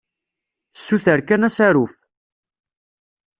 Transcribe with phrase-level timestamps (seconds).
[0.77, 1.95] Ssuter kan asaruf.